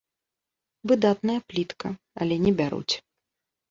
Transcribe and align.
Выдатная 0.93 1.37
плітка, 1.53 1.87
але 2.23 2.35
не 2.49 2.59
бяруць. 2.61 2.89